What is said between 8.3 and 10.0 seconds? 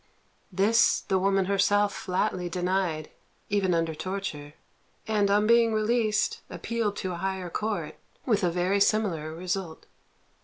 a very similar result.